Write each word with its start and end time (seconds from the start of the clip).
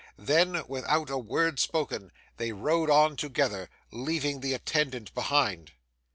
Then, 0.17 0.63
without 0.67 1.11
a 1.11 1.19
word 1.19 1.59
spoken, 1.59 2.11
they 2.37 2.51
rode 2.53 2.89
on 2.89 3.15
together, 3.17 3.69
leaving 3.91 4.39
the 4.39 4.55
attendant 4.55 5.13
behind. 5.13 5.73